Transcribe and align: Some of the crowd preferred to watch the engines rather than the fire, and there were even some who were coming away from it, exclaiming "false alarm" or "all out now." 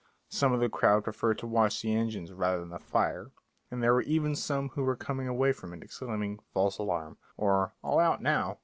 Some 0.29 0.51
of 0.51 0.59
the 0.59 0.67
crowd 0.67 1.03
preferred 1.03 1.37
to 1.37 1.45
watch 1.45 1.83
the 1.83 1.93
engines 1.93 2.31
rather 2.33 2.57
than 2.61 2.69
the 2.71 2.79
fire, 2.79 3.29
and 3.69 3.83
there 3.83 3.93
were 3.93 4.01
even 4.01 4.35
some 4.35 4.69
who 4.69 4.83
were 4.83 4.95
coming 4.95 5.27
away 5.27 5.51
from 5.51 5.73
it, 5.75 5.83
exclaiming 5.83 6.39
"false 6.55 6.79
alarm" 6.79 7.19
or 7.37 7.75
"all 7.83 7.99
out 7.99 8.19
now." 8.19 8.57